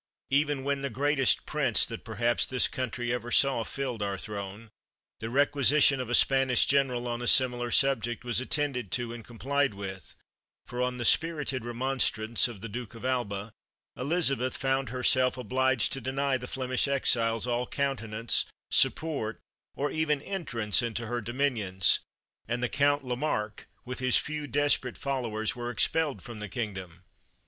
[0.31, 4.71] Even when the greatest prince that perhaps this coun try ever saw filled our Throne,
[5.19, 9.23] the requisition of a Spanish general, on a similar subject, was at tended to and
[9.23, 10.15] complied with;
[10.65, 13.53] for, on the spirited remonstrance of the Duke of Alva,
[13.95, 19.39] Elizabeth found herself obliged to deny the Flemish exiles all countenance, support,
[19.75, 21.99] or even entrance into her dominions,
[22.47, 27.03] and the Count Le Marque, with his few desperate followers, were expelled from the kingdom.